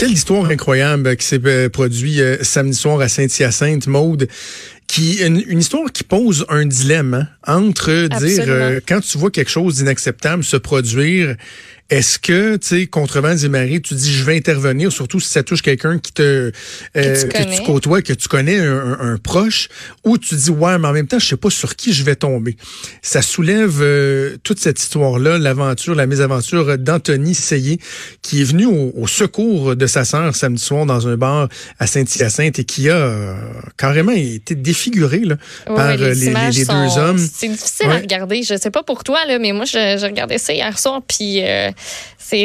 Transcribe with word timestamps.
Quelle 0.00 0.12
histoire 0.12 0.46
incroyable 0.46 1.14
qui 1.14 1.26
s'est 1.26 1.68
produite 1.68 2.20
euh, 2.20 2.38
samedi 2.40 2.74
soir 2.74 3.00
à 3.00 3.08
Saint-Hyacinthe, 3.10 3.86
Maude 3.86 4.28
qui 4.86 5.22
une, 5.22 5.44
une, 5.46 5.58
histoire 5.58 5.92
qui 5.92 6.04
pose 6.04 6.46
un 6.48 6.64
dilemme 6.64 7.28
hein, 7.44 7.58
entre 7.58 8.08
dire 8.18 8.44
euh, 8.48 8.80
quand 8.88 9.00
tu 9.00 9.18
vois 9.18 9.30
quelque 9.30 9.50
chose 9.50 9.76
d'inacceptable 9.76 10.42
se 10.42 10.56
produire 10.56 11.36
est-ce 11.90 12.20
que, 12.20 12.56
tu 12.56 12.66
sais, 12.68 12.86
contre 12.86 13.20
vents 13.20 13.36
et 13.36 13.48
marées, 13.48 13.80
tu 13.80 13.94
dis 13.94 14.12
je 14.12 14.22
vais 14.22 14.36
intervenir, 14.36 14.92
surtout 14.92 15.18
si 15.18 15.28
ça 15.28 15.42
touche 15.42 15.60
quelqu'un 15.60 15.98
qui 15.98 16.12
te 16.12 16.22
euh, 16.22 16.52
que, 16.94 17.56
tu 17.56 17.62
côtoies, 17.62 18.02
que 18.02 18.12
tu 18.12 18.28
connais 18.28 18.58
un, 18.60 19.18
proche, 19.18 19.68
ou 20.04 20.16
tu 20.16 20.36
dis 20.36 20.50
ouais, 20.50 20.78
mais 20.78 20.86
en 20.86 20.92
même 20.92 21.08
temps, 21.08 21.18
je 21.18 21.26
sais 21.26 21.36
pas 21.36 21.50
sur 21.50 21.74
qui 21.74 21.92
je 21.92 22.04
vais 22.04 22.14
tomber. 22.14 22.56
Ça 23.02 23.22
soulève 23.22 23.80
euh, 23.80 24.36
toute 24.44 24.60
cette 24.60 24.78
histoire-là, 24.78 25.38
l'aventure, 25.38 25.96
la 25.96 26.06
mésaventure 26.06 26.78
d'Anthony 26.78 27.34
Seyé, 27.34 27.80
qui 28.22 28.40
est 28.40 28.44
venu 28.44 28.66
au, 28.66 29.06
secours 29.08 29.74
de 29.74 29.86
sa 29.88 30.04
sœur 30.04 30.36
samedi 30.36 30.62
soir 30.62 30.86
dans 30.86 31.08
un 31.08 31.16
bar 31.16 31.48
à 31.80 31.86
Saint-Hyacinthe 31.88 32.60
et 32.60 32.64
qui 32.64 32.88
a 32.88 32.96
euh, 32.96 33.34
carrément 33.76 34.12
été 34.12 34.54
défiguré 34.54 35.18
là, 35.18 35.36
par 35.66 35.96
les, 35.96 36.14
les, 36.14 36.64
deux 36.64 36.98
hommes. 36.98 37.18
C'est 37.18 37.48
difficile 37.48 37.90
à 37.90 37.98
regarder. 37.98 38.44
Je 38.44 38.56
sais 38.56 38.70
pas 38.70 38.84
pour 38.84 39.02
toi 39.02 39.24
là, 39.26 39.40
mais 39.40 39.52
moi 39.52 39.64
je, 39.64 39.98
je 40.00 40.06
regardais 40.06 40.38
ça 40.38 40.52
hier 40.52 40.78
soir 40.78 41.02
puis 41.06 41.42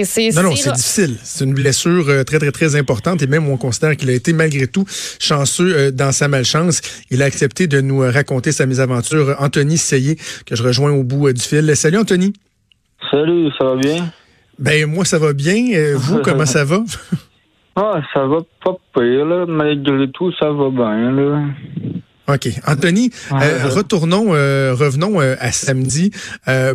c'est, 0.03 0.31
non, 0.35 0.43
non, 0.43 0.55
c'est 0.55 0.71
difficile. 0.71 1.15
C'est 1.21 1.45
une 1.45 1.53
blessure 1.53 2.09
euh, 2.09 2.23
très, 2.23 2.39
très, 2.39 2.51
très 2.51 2.75
importante 2.75 3.21
et 3.21 3.27
même 3.27 3.47
on 3.47 3.57
considère 3.57 3.95
qu'il 3.95 4.09
a 4.09 4.13
été 4.13 4.33
malgré 4.33 4.67
tout 4.67 4.85
chanceux 5.19 5.75
euh, 5.75 5.91
dans 5.91 6.11
sa 6.11 6.27
malchance. 6.27 6.81
Il 7.11 7.21
a 7.21 7.25
accepté 7.25 7.67
de 7.67 7.81
nous 7.81 7.99
raconter 7.99 8.51
sa 8.51 8.65
mésaventure. 8.65 9.35
Anthony 9.39 9.77
Seyé, 9.77 10.15
que 10.45 10.55
je 10.55 10.63
rejoins 10.63 10.91
au 10.91 11.03
bout 11.03 11.27
euh, 11.27 11.33
du 11.33 11.41
fil. 11.41 11.75
Salut 11.75 11.97
Anthony. 11.97 12.33
Salut, 13.11 13.51
ça 13.59 13.65
va 13.65 13.75
bien? 13.75 14.05
Ben, 14.57 14.85
moi, 14.87 15.05
ça 15.05 15.19
va 15.19 15.33
bien. 15.33 15.95
vous, 15.95 16.19
comment 16.23 16.45
ça 16.45 16.63
va? 16.63 16.79
ah, 17.75 18.01
ça 18.13 18.25
va 18.25 18.39
pas 18.63 18.77
pire, 18.95 19.25
là. 19.25 19.45
Malgré 19.45 20.09
tout, 20.11 20.31
ça 20.39 20.51
va 20.51 20.69
bien, 20.69 21.11
là. 21.11 21.43
OK. 22.27 22.47
Anthony, 22.67 23.11
euh, 23.31 23.69
retournons, 23.69 24.33
euh, 24.33 24.73
revenons 24.73 25.21
euh, 25.21 25.35
à 25.39 25.51
samedi 25.51 26.11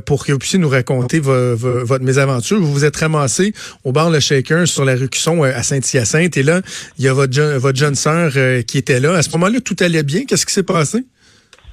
pour 0.07 0.25
que 0.25 0.33
vous 0.33 0.39
puissiez 0.39 0.59
nous 0.59 0.69
raconter 0.69 1.21
votre 1.21 2.05
mésaventure. 2.05 2.59
Vous 2.59 2.73
vous 2.73 2.85
êtes 2.85 2.97
ramassé 2.97 3.53
au 3.85 3.93
bar 3.93 4.11
Le 4.11 4.21
Shaker 4.21 4.69
sur 4.69 4.85
la 4.85 4.95
rue 4.95 5.09
Cusson 5.09 5.43
à 5.43 5.63
Saint-Hyacinthe 5.63 6.37
et 6.37 6.43
là, 6.43 6.61
il 6.99 7.05
y 7.05 7.09
a 7.09 7.13
votre, 7.13 7.41
votre 7.59 7.79
jeune 7.79 7.95
sœur 7.95 8.33
qui 8.67 8.79
était 8.79 9.01
là. 9.01 9.15
À 9.15 9.23
ce 9.23 9.31
moment-là, 9.33 9.61
tout 9.61 9.77
allait 9.81 10.03
bien? 10.03 10.25
Qu'est-ce 10.25 10.47
qui 10.47 10.53
s'est 10.53 10.63
passé? 10.63 11.05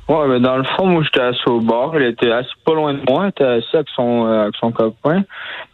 Ouais, 0.10 0.26
mais 0.30 0.40
dans 0.40 0.56
le 0.56 0.64
fond, 0.64 0.86
moi, 0.86 1.04
j'étais 1.04 1.20
assis 1.20 1.48
au 1.48 1.60
bar. 1.60 1.96
Elle 1.96 2.04
était 2.04 2.32
assez 2.32 2.50
pas 2.66 2.74
loin 2.74 2.94
de 2.94 3.02
moi. 3.10 3.24
Elle 3.24 3.30
était 3.30 3.44
assise 3.44 3.76
avec 3.76 3.88
son, 3.94 4.26
avec 4.26 4.56
son 4.56 4.72
copain. 4.72 5.24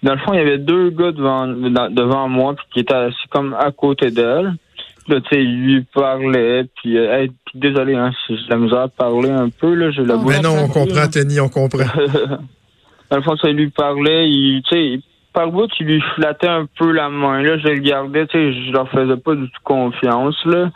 Dans 0.02 0.14
le 0.14 0.20
fond, 0.20 0.34
il 0.34 0.40
y 0.40 0.42
avait 0.42 0.58
deux 0.58 0.90
gars 0.90 1.12
devant, 1.12 1.48
devant 1.48 2.28
moi 2.28 2.56
qui 2.74 2.80
étaient 2.80 2.94
assis 2.94 3.28
comme 3.30 3.54
à 3.54 3.72
côté 3.72 4.10
d'elle. 4.10 4.56
Là, 5.08 5.20
tu 5.20 5.36
sais, 5.36 5.44
il 5.44 5.64
lui 5.66 5.86
parlait, 5.94 6.66
puis, 6.76 6.98
euh, 6.98 7.28
désolé, 7.54 7.96
hein, 7.96 8.12
si 8.26 8.38
j'ai 8.38 8.50
la 8.50 8.58
misère 8.58 8.80
à 8.80 8.88
parler 8.88 9.30
un 9.30 9.50
peu, 9.50 9.74
là, 9.74 9.92
je 9.92 10.02
la 10.02 10.16
Mais 10.18 10.40
non, 10.40 10.56
on 10.64 10.68
comprend, 10.68 11.08
Tony, 11.12 11.40
on 11.40 11.50
comprend. 11.50 11.84
Dans 13.10 13.18
le 13.18 13.24
fond, 13.24 13.36
ça, 13.36 13.50
lui 13.50 13.70
parlait, 13.70 14.30
il, 14.30 14.62
tu 14.64 14.76
sais, 14.76 15.00
par 15.34 15.52
bout, 15.52 15.70
il 15.80 15.88
lui 15.88 16.04
flattait 16.16 16.48
un 16.48 16.68
peu 16.80 16.92
la 16.92 17.10
main, 17.10 17.42
là, 17.42 17.58
je 17.58 17.68
le 17.68 17.80
gardais, 17.80 18.28
tu 18.28 18.38
sais, 18.38 18.54
je 18.68 18.72
leur 18.72 18.90
faisais 18.90 19.18
pas 19.18 19.36
du 19.36 19.44
tout 19.44 19.62
confiance, 19.64 20.38
là. 20.46 20.72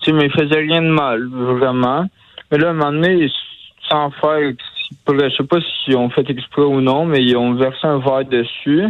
Tu 0.00 0.06
sais, 0.06 0.12
mais 0.12 0.26
il 0.26 0.32
faisait 0.32 0.60
rien 0.60 0.80
de 0.80 0.90
mal, 0.90 1.28
vraiment. 1.28 2.06
Mais 2.50 2.58
là, 2.58 2.68
à 2.68 2.70
un 2.70 2.74
moment 2.74 2.92
donné, 2.92 3.30
sans 3.90 4.10
faire, 4.10 4.52
je 5.08 5.36
sais 5.36 5.44
pas 5.44 5.58
si 5.84 5.94
on 5.94 6.08
fait 6.10 6.28
exprès 6.30 6.62
ou 6.62 6.80
non, 6.80 7.04
mais 7.04 7.22
ils 7.22 7.36
ont 7.36 7.54
versé 7.54 7.86
un 7.86 7.98
verre 7.98 8.24
dessus. 8.24 8.84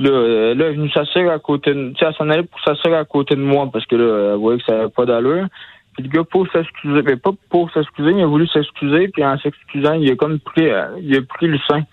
Là, 0.00 0.10
euh, 0.10 0.54
là, 0.54 0.66
elle 0.66 0.72
est 0.72 0.76
venue 0.76 0.90
s'asseoir 0.90 1.32
à 1.32 1.38
côté 1.38 1.72
de... 1.72 1.90
Tu 1.90 1.98
sais, 1.98 2.06
elle 2.06 2.14
s'en 2.14 2.28
allait 2.28 2.42
pour 2.42 2.60
s'asseoir 2.60 2.98
à 2.98 3.04
côté 3.04 3.36
de 3.36 3.40
moi 3.40 3.68
parce 3.72 3.86
que 3.86 3.96
là, 3.96 4.32
elle 4.32 4.38
voyait 4.38 4.58
que 4.58 4.64
ça 4.64 4.72
n'avait 4.72 4.88
pas 4.88 5.06
d'allure. 5.06 5.46
Puis 5.94 6.02
le 6.02 6.08
gars, 6.08 6.24
pour 6.24 6.50
s'excuser, 6.50 7.02
mais 7.02 7.16
pas 7.16 7.30
pour 7.48 7.70
s'excuser, 7.70 8.10
il 8.10 8.22
a 8.22 8.26
voulu 8.26 8.48
s'excuser, 8.48 9.08
puis 9.08 9.24
en 9.24 9.38
s'excusant, 9.38 9.94
il 9.94 10.10
a 10.10 10.16
comme 10.16 10.40
pris, 10.40 10.68
euh, 10.68 10.86
il 11.00 11.16
a 11.16 11.22
pris 11.22 11.46
le 11.46 11.58
sein 11.68 11.84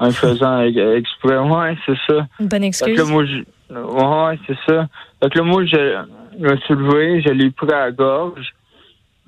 en 0.00 0.10
faisant 0.10 0.60
exprès. 0.62 1.38
Ouais, 1.38 1.76
c'est 1.86 1.96
ça. 2.08 2.26
Une 2.40 2.48
bonne 2.48 2.64
excuse. 2.64 3.00
moi, 3.08 3.22
ouais, 4.30 4.38
c'est 4.46 4.58
ça. 4.66 4.88
Donc 5.22 5.34
là, 5.34 5.42
moi, 5.42 5.64
je, 5.64 5.98
je 6.38 6.44
me 6.44 6.56
suis 6.56 6.74
levé, 6.74 7.22
je 7.22 7.30
l'ai 7.30 7.50
pris 7.50 7.72
à 7.72 7.86
la 7.86 7.90
gorge. 7.92 8.52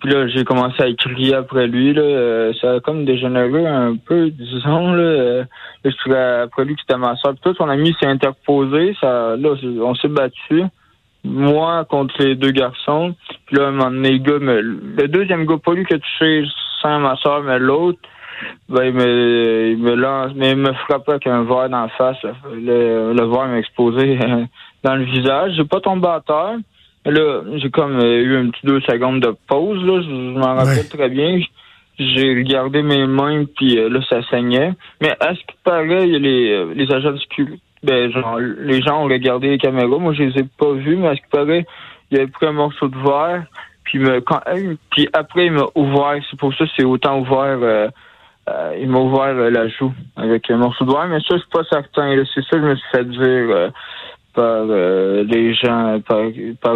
Puis 0.01 0.11
là, 0.13 0.29
j'ai 0.29 0.45
commencé 0.45 0.81
à 0.83 0.93
crier 0.93 1.35
après 1.35 1.67
lui. 1.67 1.93
Là. 1.93 2.03
Euh, 2.03 2.53
ça 2.61 2.75
a 2.75 2.81
comme 2.81 3.05
dégénéré 3.05 3.67
un 3.67 3.97
peu, 3.97 4.31
disons. 4.31 4.93
Là, 4.93 5.03
euh, 5.03 5.45
après 6.45 6.65
lui 6.65 6.77
que 6.77 6.81
c'était 6.83 6.99
ma 6.99 7.17
soeur. 7.17 7.33
Puis 7.33 7.41
tout, 7.43 7.55
son 7.55 7.69
ami 7.69 7.95
s'est 8.01 8.07
interposé. 8.07 8.97
Ça, 9.01 9.37
là, 9.37 9.55
on 9.83 9.95
s'est 9.97 10.09
battu. 10.09 10.65
Moi 11.25 11.85
contre 11.87 12.15
les 12.23 12.37
deux 12.37 12.53
garçons. 12.53 13.15
Puis 13.47 13.57
là, 13.57 13.67
un 13.67 13.71
moment 13.73 13.91
donné, 13.91 14.13
le 14.13 14.19
gars, 14.19 14.39
le 14.39 15.09
deuxième 15.09 15.47
gars, 15.47 15.57
pas 15.59 15.75
lui 15.75 15.85
qui 15.85 15.95
a 15.95 15.99
touché 15.99 16.45
sans 16.81 17.01
ma 17.01 17.17
soeur, 17.17 17.43
mais 17.43 17.59
l'autre, 17.59 17.99
ben, 18.69 18.85
il 18.85 18.93
me, 18.93 19.71
il 19.73 19.79
me 19.79 19.95
lance, 19.95 20.33
mais 20.37 20.53
il 20.53 20.57
me 20.57 20.73
frappait 20.73 21.13
avec 21.13 21.27
un 21.27 21.43
verre 21.43 21.69
dans 21.71 21.83
la 21.83 21.89
face. 21.89 22.23
Le, 22.53 23.13
le 23.13 23.25
verre 23.25 23.49
m'a 23.49 24.47
dans 24.85 24.95
le 24.95 25.05
visage. 25.05 25.55
J'ai 25.57 25.65
pas 25.65 25.81
tombé 25.81 26.07
à 26.07 26.23
terre. 26.25 26.57
Là, 27.05 27.43
j'ai 27.57 27.71
comme 27.71 27.99
euh, 27.99 28.23
eu 28.23 28.37
un 28.37 28.51
petit 28.51 28.67
deux 28.67 28.81
secondes 28.83 29.21
de 29.21 29.35
pause, 29.47 29.83
là. 29.85 30.03
Je, 30.03 30.39
m'en 30.39 30.55
rappelle 30.55 30.89
très 30.89 31.09
bien. 31.09 31.41
J'ai 31.99 32.35
regardé 32.35 32.83
mes 32.83 33.07
mains, 33.07 33.45
puis 33.45 33.79
euh, 33.79 33.89
là, 33.89 34.01
ça 34.09 34.23
saignait. 34.31 34.73
Mais 35.01 35.11
à 35.21 35.35
ce 35.35 35.41
qui 35.41 35.57
paraît, 35.65 36.07
les, 36.07 36.51
euh, 36.53 36.73
les 36.75 36.93
agents 36.93 37.13
de 37.13 37.19
sécurité, 37.19 37.61
ben, 37.83 38.11
genre, 38.11 38.39
les 38.39 38.83
gens 38.83 39.03
ont 39.03 39.09
regardé 39.09 39.49
les 39.49 39.59
caméras. 39.59 39.99
Moi, 39.99 40.13
je 40.13 40.25
les 40.25 40.39
ai 40.39 40.45
pas 40.59 40.73
vus, 40.73 40.97
mais 40.97 41.09
à 41.09 41.17
ce 41.17 41.21
qui 41.21 41.29
paraît, 41.31 41.65
il 42.11 42.19
avait 42.19 42.27
pris 42.27 42.47
un 42.47 42.53
morceau 42.53 42.89
de 42.89 42.97
verre, 42.97 43.45
puis, 43.85 43.99
me, 43.99 44.21
quand, 44.21 44.41
puis 44.91 45.09
après, 45.13 45.47
il 45.47 45.53
m'a 45.53 45.67
ouvert. 45.75 46.21
C'est 46.31 46.39
pour 46.39 46.53
ça 46.55 46.65
que 46.65 46.71
c'est 46.77 46.85
autant 46.85 47.21
ouvert. 47.21 47.91
il 48.79 48.89
m'a 48.89 48.99
ouvert 48.99 49.35
la 49.35 49.69
joue 49.69 49.93
avec 50.17 50.51
un 50.51 50.57
morceau 50.57 50.85
de 50.85 50.93
verre, 50.93 51.09
mais 51.09 51.21
ça, 51.21 51.37
je 51.37 51.39
suis 51.39 51.51
pas 51.51 51.65
certain. 51.71 52.23
C'est 52.35 52.43
ça 52.43 52.51
que 52.51 52.63
je 52.63 52.67
me 52.67 52.77
suis 52.77 52.89
fait 52.93 53.05
dire 53.09 53.71
par 54.39 54.67
euh, 54.71 55.25
les 55.25 55.53
gens, 55.53 56.01
par, 56.07 56.19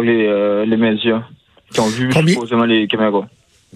euh, 0.01 0.65
les, 0.65 0.75
médias 0.75 1.23
qui 1.71 1.79
ont 1.79 1.87
vu 1.87 2.11
supposément 2.11 2.65
les 2.65 2.87
caméras. 2.87 3.25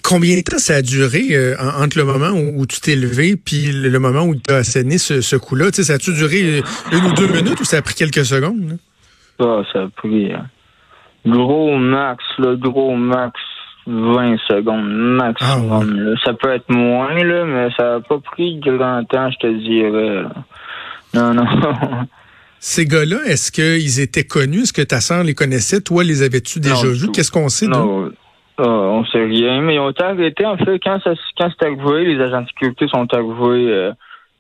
Combien 0.03 0.35
de 0.35 0.41
temps 0.41 0.57
ça 0.57 0.75
a 0.75 0.81
duré 0.81 1.29
euh, 1.31 1.55
entre 1.81 1.97
le 1.97 2.03
moment 2.03 2.31
où, 2.31 2.65
tu 2.65 2.81
t'es 2.81 2.97
levé 2.97 3.37
puis 3.37 3.71
le, 3.71 3.97
moment 3.97 4.23
où 4.23 4.35
tu 4.35 4.53
as 4.53 4.57
asséné 4.57 4.97
ce, 4.97 5.35
coup-là? 5.37 5.71
Ça 5.71 5.93
a-tu 5.93 6.13
duré 6.13 6.61
une 6.91 7.05
ou 7.05 7.13
deux 7.13 7.27
minutes 7.27 7.61
ou 7.61 7.63
ça 7.63 7.77
a 7.77 7.81
pris 7.81 7.95
quelques 7.95 8.25
secondes? 8.25 8.77
Ça 9.39 9.83
a 9.83 9.87
pris 9.95 10.33
gros 11.25 11.77
max, 11.77 12.21
le 12.39 12.57
gros 12.57 12.93
max 12.95 13.39
20 13.85 14.37
secondes 14.49 14.85
maximum. 14.85 16.15
Ah, 16.17 16.19
ça 16.25 16.33
peut 16.33 16.51
être 16.51 16.69
moins, 16.69 17.23
là, 17.23 17.45
mais 17.45 17.69
ça 17.77 17.83
n'a 17.83 17.99
pas 18.01 18.19
pris 18.19 18.59
grand 18.59 19.05
temps, 19.05 19.31
je 19.31 19.37
te 19.37 19.47
dirais. 19.47 20.23
Non, 21.13 21.33
non. 21.33 21.45
Ces 22.59 22.85
gars-là, 22.85 23.18
est-ce 23.25 23.51
qu'ils 23.51 24.00
étaient 24.00 24.23
connus? 24.23 24.63
Est-ce 24.63 24.73
que 24.73 24.81
ta 24.81 25.00
sœur 25.00 25.23
les 25.23 25.35
connaissait? 25.35 25.79
Toi, 25.79 26.03
les 26.03 26.23
avais-tu 26.23 26.59
déjà 26.59 26.87
vus? 26.87 27.11
Qu'est-ce 27.14 27.31
qu'on 27.31 27.49
sait? 27.49 27.67
Non, 27.67 28.11
euh, 28.59 28.64
on 28.66 29.05
sait 29.05 29.23
rien. 29.23 29.61
Mais 29.61 29.76
ils 29.76 29.79
ont 29.79 29.91
été 29.91 30.03
arrêtés. 30.03 30.46
En 30.46 30.58
fait, 30.58 30.79
quand, 30.79 30.99
ça, 31.03 31.14
quand 31.37 31.49
c'est 31.52 31.67
arrivé, 31.67 32.16
les 32.16 32.20
agents 32.22 32.41
de 32.41 32.47
sécurité 32.47 32.87
sont 32.87 33.08
arrivés 33.14 33.72
euh, 33.72 33.91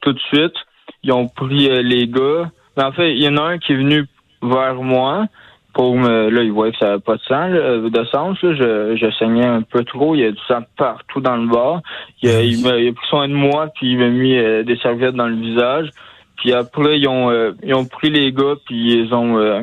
tout 0.01 0.13
de 0.13 0.19
suite. 0.19 0.55
Ils 1.03 1.11
ont 1.13 1.27
pris 1.27 1.69
euh, 1.69 1.83
les 1.83 2.07
gars. 2.07 2.49
Mais 2.75 2.83
en 2.83 2.91
fait, 2.91 3.13
il 3.13 3.21
y 3.21 3.29
en 3.29 3.37
a 3.37 3.43
un 3.43 3.57
qui 3.59 3.73
est 3.73 3.77
venu 3.77 4.05
vers 4.41 4.75
moi 4.75 5.27
pour 5.73 5.95
me. 5.95 6.29
Là, 6.29 6.41
il 6.41 6.51
voyait 6.51 6.71
que 6.71 6.79
ça 6.79 6.87
n'avait 6.87 7.01
pas 7.01 7.17
de 7.17 7.21
sang, 7.27 7.49
de 7.49 8.05
sens. 8.05 8.37
Je, 8.41 8.97
je 8.99 9.11
saignais 9.19 9.45
un 9.45 9.61
peu 9.61 9.83
trop. 9.83 10.15
Il 10.15 10.21
y 10.21 10.25
a 10.25 10.31
du 10.31 10.41
sang 10.47 10.63
partout 10.75 11.21
dans 11.21 11.37
le 11.37 11.47
bar. 11.47 11.81
Il, 12.23 12.29
a, 12.31 12.41
il, 12.41 12.67
a, 12.67 12.79
il 12.79 12.89
a 12.89 12.93
pris 12.93 13.07
soin 13.09 13.27
de 13.27 13.33
moi, 13.35 13.67
puis 13.75 13.91
il 13.91 13.99
m'a 13.99 14.09
mis 14.09 14.35
des 14.65 14.77
serviettes 14.81 15.15
dans 15.15 15.27
le 15.27 15.35
visage. 15.35 15.91
Puis 16.37 16.53
après, 16.53 16.99
ils 16.99 17.07
ont, 17.07 17.29
euh, 17.29 17.51
ils 17.63 17.73
ont 17.73 17.85
pris 17.85 18.09
les 18.09 18.31
gars, 18.31 18.55
puis 18.65 18.93
ils 18.93 19.13
ont, 19.13 19.37
euh, 19.37 19.61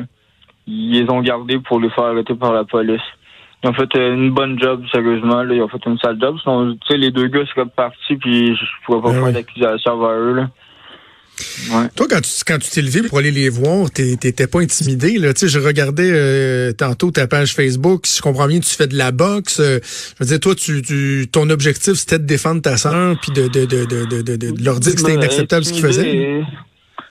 ils 0.67 1.01
les 1.01 1.09
ont 1.09 1.21
gardés 1.21 1.59
pour 1.59 1.79
les 1.79 1.89
faire 1.89 2.05
arrêter 2.05 2.35
par 2.35 2.53
la 2.53 2.63
police. 2.63 3.01
Ils 3.63 3.69
ont 3.69 3.73
fait 3.73 3.95
euh, 3.95 4.13
une 4.13 4.31
bonne 4.31 4.59
job, 4.59 4.83
sérieusement. 4.91 5.43
Là. 5.43 5.55
Ils 5.55 5.61
ont 5.61 5.67
fait 5.69 5.83
une 5.85 5.97
sale 5.97 6.19
job. 6.19 6.37
Sinon, 6.43 6.73
tu 6.73 6.79
sais, 6.87 6.97
les 6.97 7.11
deux 7.11 7.27
gars 7.27 7.45
seraient 7.47 7.65
partis, 7.65 8.15
puis 8.17 8.55
je 8.55 8.65
pourrais 8.85 9.01
pas 9.01 9.11
ben 9.11 9.23
faire 9.23 9.33
d'accusation 9.33 9.97
vers 9.97 10.19
eux. 10.19 10.33
Là. 10.33 10.49
Toi, 11.95 12.07
quand 12.09 12.21
tu 12.21 12.31
quand 12.45 12.59
tu 12.59 12.69
t'es 12.69 12.81
levé 12.81 13.07
pour 13.07 13.17
aller 13.17 13.31
les 13.31 13.49
voir, 13.49 13.89
t'étais 13.91 14.47
pas 14.47 14.59
intimidé. 14.59 15.17
Là. 15.17 15.33
Tu 15.33 15.41
sais, 15.41 15.47
je 15.47 15.59
regardais 15.59 16.11
euh, 16.13 16.71
tantôt 16.71 17.11
ta 17.11 17.27
page 17.27 17.53
Facebook. 17.53 18.05
Si 18.05 18.17
je 18.17 18.21
comprends 18.21 18.47
bien, 18.47 18.59
tu 18.59 18.73
fais 18.75 18.87
de 18.87 18.97
la 18.97 19.11
boxe. 19.11 19.59
Euh, 19.59 19.79
je 19.83 20.23
veux 20.23 20.25
dire, 20.25 20.39
toi, 20.39 20.55
tu, 20.55 20.81
tu 20.81 21.27
ton 21.31 21.49
objectif, 21.49 21.93
c'était 21.93 22.19
de 22.19 22.25
défendre 22.25 22.61
ta 22.61 22.77
soeur 22.77 23.15
puis 23.21 23.31
de, 23.31 23.47
de, 23.47 23.65
de, 23.65 23.85
de, 23.85 24.21
de, 24.21 24.35
de, 24.37 24.63
leur 24.63 24.79
dire 24.79 24.93
que 24.93 24.99
c'était 24.99 25.15
inacceptable 25.15 25.65
ce 25.65 25.73
qu'ils 25.73 25.83
faisaient. 25.83 26.43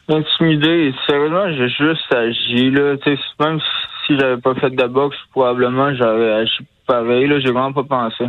Intimidé, 0.08 0.92
sérieusement, 1.06 1.50
j'ai 1.56 1.68
juste 1.68 2.14
agi. 2.14 2.70
Là. 2.70 2.96
Tu 2.98 3.16
sais, 3.16 3.18
même 3.40 3.58
si 4.06 4.18
j'avais 4.18 4.40
pas 4.40 4.54
fait 4.54 4.70
de 4.70 4.80
la 4.80 4.88
boxe, 4.88 5.16
probablement 5.32 5.94
j'aurais 5.94 6.32
agi 6.32 6.58
pareil. 6.86 7.26
Là, 7.26 7.40
j'ai 7.40 7.50
vraiment 7.50 7.72
pas 7.72 7.84
pensé. 7.84 8.24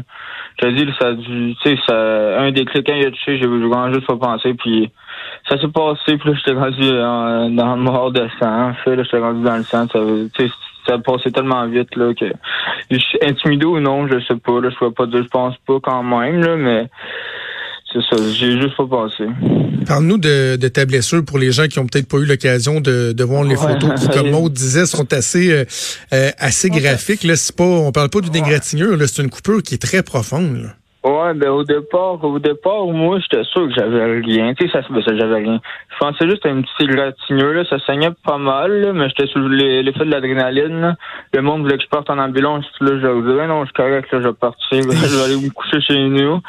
Je 0.61 0.67
dit, 0.67 0.89
ça 0.99 1.07
a 1.07 1.13
dû, 1.13 1.55
tu 1.61 1.69
sais, 1.69 1.77
ça, 1.87 2.39
un 2.39 2.51
des 2.51 2.65
clics, 2.65 2.85
quand 2.85 2.95
il 2.95 3.05
a 3.05 3.11
touché, 3.11 3.37
j'ai 3.37 3.47
vraiment 3.47 3.93
juste 3.93 4.07
pas 4.07 4.15
pensé, 4.15 4.53
puis 4.53 4.89
ça 5.47 5.59
s'est 5.59 5.67
passé, 5.67 6.17
puis 6.17 6.29
là, 6.29 6.35
j'étais 6.35 6.57
rendu 6.57 6.81
euh, 6.81 7.49
dans 7.49 7.75
le 7.75 7.81
mort 7.81 8.11
de 8.11 8.27
sang, 8.39 8.69
en 8.69 8.73
fait, 8.83 8.95
là, 8.95 9.03
j'étais 9.03 9.19
rendu 9.19 9.43
dans 9.43 9.57
le 9.57 9.63
sang, 9.63 9.87
ça, 9.91 9.99
tu 10.33 10.47
sais, 10.47 10.51
ça 10.87 10.95
a 10.95 10.97
passé 10.99 11.31
tellement 11.31 11.67
vite, 11.67 11.95
là, 11.95 12.13
que 12.13 12.25
je 12.89 12.97
suis 12.97 13.19
intimidé 13.21 13.65
ou 13.65 13.79
non, 13.79 14.07
je 14.07 14.19
sais 14.25 14.35
pas, 14.35 14.59
là, 14.59 14.69
je 14.69 14.77
peux 14.77 14.91
pas 14.91 15.05
dire, 15.05 15.23
je 15.23 15.29
pense 15.29 15.55
pas 15.67 15.79
quand 15.81 16.03
même, 16.03 16.41
là, 16.41 16.55
mais 16.55 16.87
c'est 17.93 18.01
ça, 18.09 18.21
j'ai 18.33 18.59
juste 18.59 18.75
pas 18.75 18.87
passé. 18.87 19.25
Parle-nous 19.87 20.17
de, 20.17 20.55
de, 20.55 20.67
ta 20.67 20.85
blessure 20.85 21.23
pour 21.23 21.37
les 21.37 21.51
gens 21.51 21.67
qui 21.67 21.77
ont 21.79 21.85
peut-être 21.85 22.07
pas 22.07 22.17
eu 22.17 22.25
l'occasion 22.25 22.81
de, 22.81 23.13
de 23.13 23.23
voir 23.23 23.43
les 23.43 23.55
photos 23.55 24.01
qui, 24.01 24.09
comme 24.09 24.31
Maud 24.31 24.51
disait, 24.51 24.85
sont 24.85 25.13
assez 25.13 25.51
euh, 25.51 25.65
euh, 26.13 26.31
assez 26.39 26.69
graphiques. 26.69 27.23
Là, 27.23 27.35
c'est 27.35 27.55
pas, 27.55 27.63
on 27.63 27.91
parle 27.91 28.09
pas 28.09 28.21
d'une 28.21 28.35
égratignure, 28.35 28.97
là, 28.97 29.05
c'est 29.07 29.21
une 29.21 29.29
coupure 29.29 29.61
qui 29.61 29.75
est 29.75 29.81
très 29.81 30.01
profonde. 30.01 30.63
Là. 30.63 30.69
Ouais, 31.05 31.35
ben 31.35 31.49
au 31.51 31.63
départ, 31.63 32.23
au 32.23 32.39
départ, 32.39 32.87
moi, 32.87 33.19
j'étais 33.19 33.43
sûr 33.43 33.67
que 33.67 33.73
j'avais 33.75 34.21
rien. 34.21 34.55
Tu 34.55 34.67
sais, 34.67 34.73
ça, 34.73 34.81
ben, 34.89 35.03
ça 35.03 35.15
j'avais 35.15 35.35
rien. 35.35 35.61
Je 35.93 35.97
pensais 35.99 36.27
juste 36.27 36.43
à 36.47 36.49
une 36.49 36.63
petite 36.63 36.89
égratignure, 36.89 37.53
là, 37.53 37.63
ça 37.69 37.77
saignait 37.85 38.09
pas 38.25 38.39
mal, 38.39 38.81
là, 38.81 38.91
mais 38.91 39.07
j'étais 39.09 39.27
sous 39.27 39.47
l'effet 39.47 40.03
de 40.03 40.11
l'adrénaline. 40.11 40.95
Le 41.31 41.41
monde 41.43 41.61
voulait 41.61 41.77
que 41.77 41.83
je 41.83 41.89
parte 41.89 42.09
en 42.09 42.17
ambulance. 42.17 42.65
Là, 42.81 42.99
je 42.99 43.21
disais, 43.21 43.47
non, 43.47 43.61
je 43.61 43.65
suis 43.65 43.73
correct, 43.73 44.11
là, 44.11 44.19
je 44.19 44.27
vais 44.27 44.33
partir. 44.33 44.81
je 44.81 45.17
vais 45.17 45.23
aller 45.23 45.45
me 45.45 45.53
coucher 45.53 45.79
chez 45.81 46.09
nous 46.09 46.41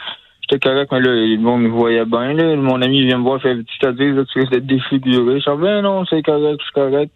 j'étais 0.49 0.69
correct, 0.69 0.93
mais 0.93 1.01
là, 1.01 1.11
le 1.11 1.39
monde 1.39 1.63
me 1.63 1.69
voyait 1.69 2.05
bien. 2.05 2.33
Là. 2.33 2.57
Mon 2.57 2.81
ami 2.81 3.05
vient 3.05 3.19
me 3.19 3.25
voir, 3.25 3.41
fait 3.41 3.57
Tu 3.57 3.93
dis, 3.93 4.13
là, 4.13 4.25
tu 4.25 4.39
risques 4.39 4.53
d'être 4.53 4.67
défiguré. 4.67 5.41
Je 5.41 5.51
dis 5.51 5.61
ben 5.61 5.83
non, 5.83 6.05
c'est 6.07 6.23
correct, 6.23 6.59
je 6.61 6.65
suis 6.65 6.73
correct. 6.73 7.13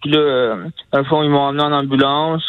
Puis 0.00 0.10
là, 0.10 0.18
euh, 0.18 0.64
à 0.92 1.04
fond, 1.04 1.22
ils 1.22 1.30
m'ont 1.30 1.40
emmené 1.40 1.62
en 1.62 1.72
ambulance. 1.72 2.44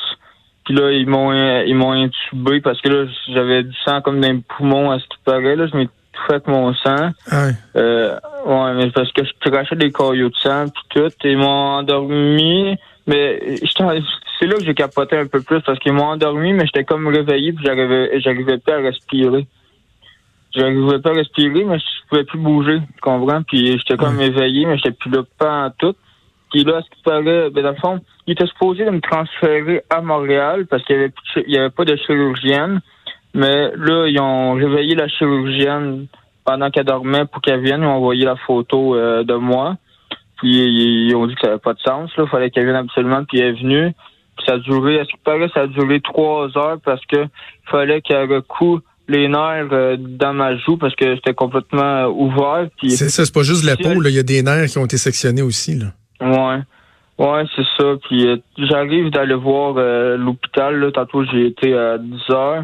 Puis 0.65 0.74
là, 0.74 0.92
ils 0.92 1.07
m'ont 1.07 1.31
euh, 1.31 1.63
ils 1.65 1.75
m'ont 1.75 1.92
intubé 1.92 2.62
parce 2.62 2.80
que 2.81 2.89
là, 2.89 3.06
j'avais 3.30 3.63
du 3.63 3.75
sang 3.86 4.01
comme 4.01 4.19
dans 4.21 4.31
les 4.31 4.42
poumons 4.56 4.92
à 4.92 5.00
ce 5.00 5.04
qui 5.04 5.18
paraît. 5.25 5.56
Là, 5.56 5.68
je 5.68 5.75
m'ai 5.75 5.88
tout 5.88 6.21
fait 6.27 6.33
avec 6.33 6.48
mon 6.48 6.74
sang. 6.74 7.12
Ah 7.30 7.45
ouais. 7.45 7.54
Euh, 7.75 8.18
ouais, 8.45 8.74
mais 8.75 8.92
parce 8.92 9.12
que 9.12 9.24
je 9.24 9.31
crachais 9.39 9.75
des 9.75 9.92
caillots 9.92 10.30
de 10.30 10.36
sang 10.36 10.65
puis 10.69 10.83
tout. 10.89 11.12
Ils 11.24 11.38
m'ont 11.38 11.77
endormi. 11.77 12.77
Mais 13.06 13.57
c'est 13.68 14.48
là 14.48 14.56
que 14.56 14.63
j'ai 14.63 14.74
capoté 14.74 15.18
un 15.18 15.27
peu 15.27 15.42
plus 15.42 15.62
parce 15.62 15.77
qu'ils 15.80 15.92
m'ont 15.92 16.06
endormi, 16.06 16.54
mais 16.54 16.65
j'étais 16.65 16.86
comme 16.86 17.07
réveillé 17.07 17.51
puis 17.51 17.65
j'arrivais 17.65 18.18
j'arrivais 18.21 18.57
pas 18.60 18.75
à 18.75 18.77
respirer 18.77 19.45
j'arrivais 20.56 21.00
pas 21.00 21.12
à 21.12 21.13
respirer, 21.13 21.63
mais 21.63 21.80
je 21.80 22.07
pouvais 22.10 22.24
plus 22.24 22.39
bouger, 22.39 22.80
tu 22.80 23.01
comprends? 23.01 23.42
Puis 23.44 23.77
j'étais 23.77 23.98
comme 23.98 24.21
éveillé, 24.21 24.65
mais 24.65 24.77
j'étais 24.77 24.92
plus 24.92 25.10
là 25.10 25.24
pas 25.38 25.65
en 25.65 25.69
tout. 25.71 25.95
Puis 26.53 26.63
là, 26.63 26.81
ce 26.83 26.95
qui 26.95 27.01
paraît, 27.03 27.50
ben 27.50 27.63
dans 27.63 27.71
le 27.71 27.75
fond, 27.77 28.00
il 28.27 28.33
était 28.33 28.45
supposé 28.45 28.85
de 28.85 28.91
me 28.91 29.01
transférer 29.01 29.81
à 29.89 30.01
Montréal 30.01 30.67
parce 30.69 30.83
qu'il 30.85 31.11
y 31.47 31.57
avait, 31.57 31.71
pas 31.71 31.83
de 31.83 31.95
chirurgienne. 31.95 32.79
Mais 33.33 33.71
là, 33.75 34.07
ils 34.07 34.19
ont 34.19 34.53
réveillé 34.53 34.94
la 34.94 35.07
chirurgienne 35.07 36.05
pendant 36.45 36.69
qu'elle 36.69 36.85
dormait 36.85 37.25
pour 37.25 37.41
qu'elle 37.41 37.61
vienne. 37.61 37.81
Ils 37.81 37.88
ont 37.88 37.95
envoyé 37.95 38.23
la 38.23 38.35
photo 38.35 38.95
euh, 38.95 39.23
de 39.23 39.33
moi. 39.33 39.77
Puis 40.38 40.51
ils 40.51 41.15
ont 41.15 41.25
dit 41.25 41.33
que 41.33 41.41
ça 41.41 41.47
n'avait 41.47 41.59
pas 41.59 41.73
de 41.73 41.79
sens. 41.79 42.11
Il 42.15 42.27
fallait 42.27 42.51
qu'elle 42.51 42.65
vienne 42.65 42.75
absolument. 42.75 43.23
Puis 43.25 43.39
elle 43.39 43.55
est 43.55 43.59
venue. 43.59 43.91
Puis 44.38 44.45
ça 44.45 44.53
a 44.53 44.57
duré, 44.59 45.00
à 45.00 45.05
ce 45.05 45.09
qui 45.09 45.17
paraît, 45.23 45.50
ça 45.55 45.61
a 45.61 45.67
duré 45.67 46.01
trois 46.01 46.55
heures 46.55 46.77
parce 46.85 47.03
que 47.07 47.25
fallait 47.65 48.01
qu'elle 48.01 48.31
recoue 48.31 48.79
les 49.07 49.27
nerfs 49.27 49.69
euh, 49.71 49.97
dans 49.97 50.33
ma 50.35 50.55
joue 50.57 50.77
parce 50.77 50.95
que 50.95 51.15
c'était 51.15 51.33
complètement 51.33 52.05
ouvert. 52.09 52.67
C'est 52.83 53.09
ça, 53.09 53.25
c'est 53.25 53.33
pas 53.33 53.41
juste 53.41 53.65
la 53.65 53.75
peau, 53.75 54.03
il 54.03 54.13
y 54.13 54.19
a 54.19 54.23
des 54.23 54.44
nerfs 54.44 54.69
qui 54.69 54.77
ont 54.77 54.85
été 54.85 54.97
sectionnés 54.97 55.41
aussi. 55.41 55.75
Là. 55.79 55.88
Ouais. 56.23 56.59
Ouais, 57.19 57.43
c'est 57.55 57.65
ça. 57.77 57.95
Puis 58.03 58.27
euh, 58.27 58.37
j'arrive 58.57 59.11
d'aller 59.11 59.35
voir 59.35 59.75
euh, 59.77 60.17
l'hôpital. 60.17 60.79
Là, 60.79 60.91
tantôt 60.91 61.23
j'ai 61.25 61.47
été 61.47 61.77
à 61.77 61.97
10 61.97 62.21
heures. 62.31 62.63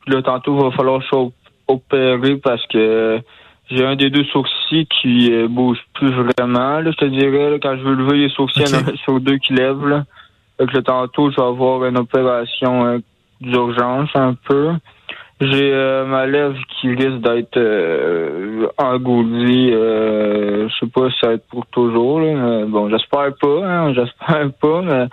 Puis 0.00 0.14
là, 0.14 0.22
tantôt 0.22 0.56
il 0.56 0.64
va 0.64 0.70
falloir 0.70 0.98
que 0.98 1.04
je 1.04 1.08
sois 1.08 1.28
opéré 1.66 2.36
parce 2.36 2.64
que 2.68 3.20
j'ai 3.70 3.84
un 3.84 3.96
des 3.96 4.08
deux 4.08 4.24
sourcils 4.24 4.86
qui 4.86 5.30
bouge 5.48 5.78
plus 5.94 6.10
vraiment. 6.10 6.80
Là, 6.80 6.90
je 6.90 6.96
te 6.96 7.04
dirais, 7.04 7.58
quand 7.60 7.76
je 7.76 7.82
veux 7.82 7.94
lever 7.94 8.18
les 8.18 8.30
sourcils, 8.30 8.62
il 8.62 8.70
y 8.70 8.74
en 8.74 8.88
a 8.88 8.96
sur 8.96 9.20
deux 9.20 9.36
qui 9.36 9.52
lèvent. 9.52 9.86
Là. 9.86 10.04
Donc 10.58 10.72
là, 10.72 10.80
tantôt, 10.80 11.30
je 11.30 11.36
vais 11.36 11.46
avoir 11.46 11.84
une 11.84 11.98
opération 11.98 13.02
d'urgence 13.40 14.08
un 14.14 14.34
peu. 14.48 14.70
J'ai 15.40 15.72
euh, 15.72 16.04
ma 16.04 16.26
lèvre 16.26 16.56
qui 16.68 16.88
risque 16.88 17.20
d'être 17.20 17.56
euh, 17.56 18.66
engourdie. 18.76 19.70
Euh, 19.72 20.68
je 20.68 20.74
sais 20.80 20.90
pas 20.90 21.08
si 21.10 21.18
ça 21.20 21.28
va 21.28 21.32
être 21.34 21.46
pour 21.46 21.64
toujours. 21.66 22.20
Là, 22.20 22.34
mais 22.34 22.64
bon, 22.66 22.90
j'espère 22.90 23.30
pas. 23.40 23.64
Hein, 23.64 23.92
j'espère 23.94 24.50
pas. 24.60 24.82
Mais 24.82 25.06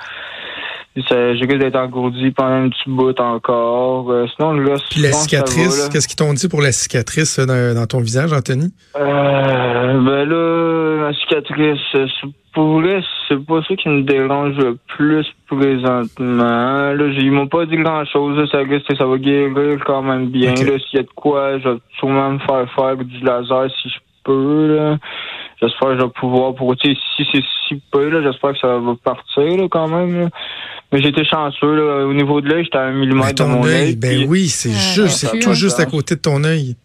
je 0.98 1.42
risque 1.42 1.58
d'être 1.58 1.76
engourdi 1.76 2.32
pendant 2.32 2.66
un 2.66 2.70
petit 2.70 2.90
bout 2.90 3.20
encore. 3.20 4.10
Euh, 4.10 4.26
sinon, 4.36 4.54
là, 4.54 4.76
Puis 4.90 5.02
la 5.02 5.12
cicatrice, 5.12 5.90
qu'est-ce 5.90 6.08
qu'ils 6.08 6.16
t'ont 6.16 6.34
dit 6.34 6.48
pour 6.48 6.62
la 6.62 6.72
cicatrice 6.72 7.40
dans, 7.40 7.76
dans 7.76 7.86
ton 7.86 8.00
visage, 8.00 8.34
Anthony? 8.34 8.74
Euh, 8.96 9.02
ben 9.02 10.24
là, 10.28 11.08
la 11.08 11.14
cicatrice, 11.14 12.14
pour 12.54 12.80
vrai, 12.80 13.02
c'est 13.28 13.46
pas 13.46 13.62
ça 13.68 13.76
qui 13.76 13.90
me 13.90 14.04
dérange 14.04 14.56
le 14.58 14.78
plus 14.96 15.26
présentement. 15.48 16.94
Là, 16.94 17.08
ils 17.08 17.32
m'ont 17.32 17.48
pas 17.48 17.66
dit 17.66 17.78
grand 17.78 18.06
chose. 18.06 18.50
Ça 18.52 18.60
reste, 18.60 18.96
ça 18.96 19.06
va 19.06 19.18
guérir 19.18 19.84
quand 19.86 20.02
même 20.02 20.28
bien. 20.28 20.52
Là, 20.52 20.80
s'il 20.80 20.96
y 20.96 21.00
a 21.00 21.04
de 21.04 21.10
quoi, 21.16 21.60
je 21.60 21.70
vais 21.70 21.78
sûrement 22.00 22.32
me 22.32 22.40
faire 22.40 22.72
faire 22.76 22.98
du 22.98 23.20
laser 23.20 23.70
si 23.82 23.90
je 23.90 24.00
peux. 24.24 24.76
Là. 24.76 24.98
J'espère 25.62 25.90
que 25.90 25.98
je 26.00 26.04
vais 26.04 26.12
pouvoir 26.20 26.54
pour 26.56 26.76
si 26.82 26.98
c'est 27.18 27.44
si 27.68 27.82
peu, 27.92 28.10
là, 28.10 28.22
j'espère 28.22 28.54
que 28.54 28.60
ça 28.60 28.78
va 28.78 28.94
partir 29.04 29.58
là, 29.58 29.68
quand 29.70 29.88
même. 29.88 30.30
Mais 30.92 31.02
j'étais 31.02 31.26
chanceux. 31.26 31.76
Là. 31.76 32.06
Au 32.06 32.14
niveau 32.14 32.42
de 32.42 32.50
l'œil, 32.50 32.64
j'étais 32.66 32.78
à 32.78 32.84
un 32.84 32.92
millimètre 32.92 33.44
de 33.44 33.50
mon 33.50 33.66
œil. 33.66 33.96
Ben 33.96 34.26
oui, 34.28 34.48
c'est 34.48 34.72
juste, 34.72 35.18
c'est 35.18 35.40
tout 35.40 35.54
juste 35.54 35.80
à 35.80 35.86
côté 35.86 36.16
de 36.16 36.22
ton 36.22 36.44
œil. 36.44 36.76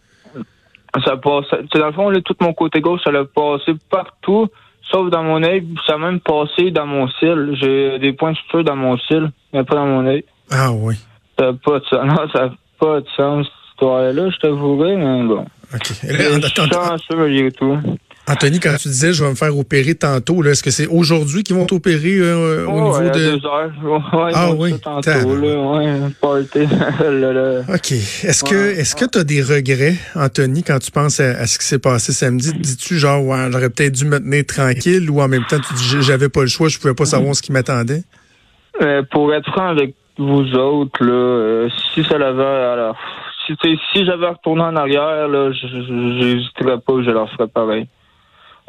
Ça 1.04 1.16
passe. 1.16 1.44
Dans 1.74 1.86
le 1.86 1.92
fond, 1.92 2.10
là, 2.10 2.20
tout 2.24 2.34
mon 2.40 2.52
côté 2.52 2.80
gauche, 2.80 3.00
ça 3.04 3.12
l'a 3.12 3.24
passé 3.24 3.72
partout. 3.90 4.48
Sauf 4.90 5.10
dans 5.10 5.22
mon 5.22 5.42
œil, 5.42 5.66
ça 5.86 5.94
a 5.94 5.98
même 5.98 6.20
passé 6.20 6.70
dans 6.70 6.86
mon 6.86 7.08
cil. 7.08 7.56
J'ai 7.60 7.98
des 7.98 8.12
points 8.12 8.32
de 8.32 8.36
suture 8.36 8.64
dans 8.64 8.76
mon 8.76 8.96
cil, 8.98 9.30
mais 9.52 9.62
pas 9.64 9.76
dans 9.76 9.86
mon 9.86 10.06
œil. 10.06 10.24
Ah 10.50 10.72
oui. 10.72 10.96
Ça 11.38 11.46
n'a 11.46 11.52
pas 11.52 11.78
de 11.78 11.84
sens. 11.84 12.04
Non, 12.04 12.28
ça 12.32 12.46
n'a 12.46 12.54
pas 12.78 13.00
de 13.00 13.06
sens, 13.16 13.46
cette 13.46 13.70
histoire-là, 13.72 14.30
je 14.30 14.38
t'avouerai, 14.38 14.96
mais 14.96 15.22
bon. 15.24 15.46
OK. 15.72 16.72
chanceux, 16.72 17.16
malgré 17.16 17.52
tout. 17.52 17.78
Anthony, 18.30 18.60
quand 18.60 18.76
tu 18.78 18.88
disais 18.88 19.12
je 19.12 19.24
vais 19.24 19.30
me 19.30 19.34
faire 19.34 19.56
opérer 19.56 19.96
tantôt, 19.96 20.44
est-ce 20.44 20.62
que 20.62 20.70
c'est 20.70 20.86
aujourd'hui 20.86 21.42
qu'ils 21.42 21.56
vont 21.56 21.66
t'opérer 21.66 22.18
euh, 22.18 22.64
au 22.66 22.72
niveau 22.72 22.98
ouais, 22.98 23.10
de. 23.10 23.36
Deux 23.36 23.46
heures. 23.46 23.72
Ouais, 24.12 24.32
ah 24.34 24.52
oui. 24.56 24.78
Tantôt, 24.80 25.36
là, 25.36 25.56
ouais, 25.56 25.90
OK. 27.74 27.92
Est-ce 27.92 28.44
que 28.44 28.78
est-ce 28.78 28.94
que 28.94 29.04
tu 29.04 29.18
as 29.18 29.24
des 29.24 29.42
regrets, 29.42 29.96
Anthony, 30.14 30.62
quand 30.62 30.78
tu 30.78 30.90
penses 30.90 31.20
à, 31.20 31.46
ce 31.46 31.58
qui 31.58 31.64
s'est 31.64 31.78
passé 31.78 32.12
samedi? 32.12 32.52
Dis-tu 32.52 32.98
genre 32.98 33.24
ouais, 33.24 33.48
j'aurais 33.50 33.70
peut-être 33.70 33.92
dû 33.92 34.04
me 34.04 34.18
tenir 34.18 34.44
tranquille 34.46 35.10
ou 35.10 35.20
en 35.20 35.28
même 35.28 35.44
temps 35.44 35.58
tu 35.58 35.74
dis 35.74 36.02
j'avais 36.02 36.28
pas 36.28 36.42
le 36.42 36.48
choix, 36.48 36.68
je 36.68 36.78
pouvais 36.78 36.94
pas 36.94 37.06
savoir 37.06 37.34
ce 37.34 37.42
qui 37.42 37.52
m'attendait? 37.52 38.02
Euh, 38.80 39.02
pour 39.10 39.32
être 39.34 39.50
franc 39.50 39.68
avec 39.68 39.94
vous 40.18 40.54
autres, 40.54 41.04
là, 41.04 41.12
euh, 41.12 41.68
si 41.94 42.04
ça 42.04 42.18
l'avait 42.18 42.42
alors 42.42 42.96
si, 43.46 43.54
si 43.92 44.04
j'avais 44.04 44.28
retourné 44.28 44.62
en 44.62 44.76
arrière, 44.76 45.28
là, 45.28 45.50
j'hésiterais 45.52 46.78
pas, 46.78 47.02
je 47.02 47.10
leur 47.10 47.28
ferais 47.30 47.48
pareil 47.48 47.88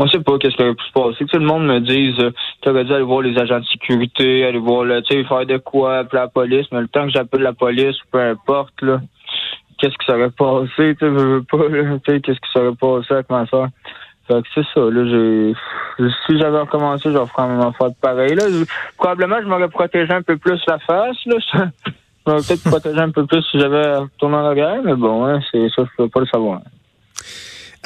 on 0.01 0.07
sait 0.07 0.19
pas 0.19 0.37
qu'est-ce 0.39 0.55
qui 0.55 0.63
aurait 0.63 0.73
pu 0.73 0.83
se 0.83 0.91
passer. 0.93 1.25
Tout 1.25 1.37
le 1.37 1.45
monde 1.45 1.67
me 1.67 1.79
dise 1.79 2.19
euh, 2.19 2.31
tu 2.61 2.69
aurais 2.69 2.85
dû 2.85 2.93
aller 2.93 3.03
voir 3.03 3.21
les 3.21 3.37
agents 3.37 3.59
de 3.59 3.65
sécurité, 3.65 4.43
aller 4.45 4.57
voir 4.57 4.83
le, 4.83 5.01
tu 5.03 5.13
sais, 5.15 5.23
faire 5.23 5.45
de 5.45 5.57
quoi, 5.57 5.99
appeler 5.99 6.21
la 6.21 6.27
police, 6.27 6.65
mais 6.71 6.81
le 6.81 6.87
temps 6.87 7.05
que 7.05 7.11
j'appelle 7.11 7.41
la 7.41 7.53
police, 7.53 7.95
peu 8.11 8.19
importe, 8.19 8.81
là, 8.81 8.99
qu'est-ce 9.77 9.93
qui 9.93 10.05
serait 10.07 10.31
passé, 10.31 10.95
tu 10.97 11.07
veux 11.07 11.43
pas, 11.43 11.57
tu 11.69 12.13
sais, 12.13 12.19
qu'est-ce 12.19 12.39
qui 12.39 12.51
serait 12.51 12.75
passé 12.75 13.13
avec 13.13 13.29
ma 13.29 13.45
soeur. 13.45 13.67
Fait 14.27 14.41
que 14.41 14.47
c'est 14.55 14.65
ça, 14.73 14.81
là, 14.81 15.05
j'ai, 15.05 15.53
si 16.25 16.39
j'avais 16.39 16.59
recommencé, 16.59 17.11
j'aurais 17.11 17.29
vraiment 17.37 17.71
fait 17.73 17.93
pareil, 18.01 18.33
là. 18.33 18.45
Probablement, 18.97 19.37
je 19.41 19.47
m'aurais 19.47 19.69
protégé 19.69 20.11
un 20.11 20.23
peu 20.23 20.37
plus 20.37 20.59
la 20.67 20.79
face, 20.79 21.17
là. 21.25 21.35
Je 22.23 22.31
m'aurais 22.31 22.43
peut-être 22.43 22.69
protégé 22.69 22.99
un 22.99 23.09
peu 23.09 23.25
plus 23.25 23.41
si 23.49 23.59
j'avais 23.59 23.95
retourné 23.95 24.35
en 24.35 24.45
arrière, 24.45 24.79
mais 24.83 24.93
bon, 24.93 25.25
hein, 25.25 25.39
c'est 25.51 25.69
ça, 25.69 25.81
je 25.83 25.89
peux 25.97 26.07
pas 26.07 26.19
le 26.19 26.27
savoir. 26.27 26.61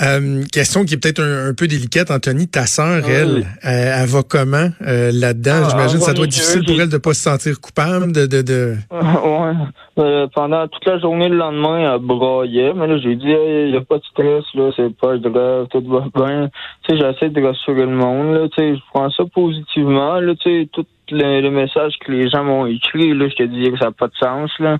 Euh, 0.01 0.43
question 0.51 0.83
qui 0.83 0.95
est 0.95 0.97
peut-être 0.97 1.21
un, 1.21 1.53
peu 1.53 1.67
délicate, 1.67 2.11
Anthony. 2.11 2.47
Ta 2.47 2.65
sœur, 2.65 3.01
ah 3.05 3.09
elle, 3.09 3.45
elle, 3.63 4.07
va 4.07 4.23
comment 4.27 4.69
euh, 4.85 5.11
là-dedans? 5.13 5.61
Ah, 5.63 5.69
J'imagine 5.69 5.99
que 5.99 6.05
ça 6.05 6.13
doit 6.13 6.25
être 6.25 6.31
difficile 6.31 6.65
pour 6.65 6.79
elle 6.81 6.89
de 6.89 6.95
ne 6.95 6.97
pas 6.97 7.13
se 7.13 7.21
sentir 7.21 7.61
coupable. 7.61 8.11
de, 8.11 8.25
de, 8.25 8.41
de... 8.41 8.75
Ouais. 8.91 9.53
Euh, 9.97 10.27
pendant 10.35 10.67
toute 10.67 10.85
la 10.85 10.99
journée, 10.99 11.29
le 11.29 11.37
lendemain, 11.37 11.93
elle 11.93 12.01
braillait. 12.01 12.73
Mais 12.73 12.87
là, 12.87 12.97
j'ai 12.97 13.15
dit, 13.15 13.27
il 13.27 13.71
n'y 13.71 13.77
a 13.77 13.81
pas 13.81 13.97
de 13.97 14.03
stress, 14.03 14.43
là, 14.53 14.69
c'est 14.75 14.93
pas 14.97 15.17
grave, 15.17 15.67
tout 15.71 15.83
va 15.87 16.05
bien. 16.13 16.49
Tu 16.83 16.97
sais, 16.97 17.01
j'essaie 17.01 17.29
de 17.29 17.41
rassurer 17.41 17.85
le 17.85 17.95
monde, 17.95 18.35
là. 18.35 18.49
Tu 18.49 18.55
sais, 18.61 18.75
je 18.75 18.81
prends 18.93 19.09
ça 19.11 19.23
positivement, 19.33 20.19
là. 20.19 20.33
Tu 20.35 20.63
sais, 20.63 20.69
tous 20.73 20.85
les, 21.11 21.49
messages 21.49 21.93
que 22.05 22.11
les 22.11 22.29
gens 22.29 22.43
m'ont 22.43 22.65
écrits, 22.65 23.13
là, 23.13 23.29
je 23.29 23.35
te 23.35 23.43
dis 23.43 23.71
que 23.71 23.77
ça 23.77 23.85
n'a 23.85 23.91
pas 23.91 24.07
de 24.07 24.15
sens, 24.19 24.51
là. 24.59 24.77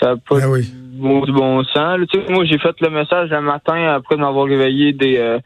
Ça 0.00 0.10
n'a 0.10 0.16
pas 0.16 0.38
ah 0.42 0.48
oui. 0.48 0.62
de 0.66 1.32
bon 1.32 1.64
sens. 1.64 1.98
Tu 2.10 2.20
sais, 2.20 2.32
moi, 2.32 2.44
j'ai 2.44 2.58
fait 2.58 2.74
le 2.80 2.90
message 2.90 3.30
le 3.30 3.40
matin 3.40 3.94
après 3.94 4.16
m'avoir 4.16 4.46
réveillé 4.46 4.92
des. 4.92 5.18
Euh, 5.18 5.38